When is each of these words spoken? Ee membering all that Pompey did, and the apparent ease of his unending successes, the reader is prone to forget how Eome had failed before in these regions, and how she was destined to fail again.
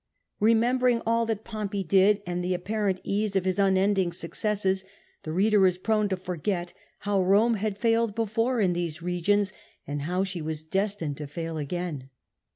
Ee 0.41 0.55
membering 0.55 0.99
all 1.05 1.27
that 1.27 1.43
Pompey 1.43 1.83
did, 1.83 2.23
and 2.25 2.43
the 2.43 2.55
apparent 2.55 2.99
ease 3.03 3.35
of 3.35 3.45
his 3.45 3.59
unending 3.59 4.11
successes, 4.11 4.83
the 5.21 5.31
reader 5.31 5.67
is 5.67 5.77
prone 5.77 6.09
to 6.09 6.17
forget 6.17 6.73
how 7.01 7.19
Eome 7.19 7.57
had 7.57 7.77
failed 7.77 8.15
before 8.15 8.59
in 8.59 8.73
these 8.73 9.03
regions, 9.03 9.53
and 9.85 10.01
how 10.01 10.23
she 10.23 10.41
was 10.41 10.63
destined 10.63 11.17
to 11.17 11.27
fail 11.27 11.59
again. 11.59 12.09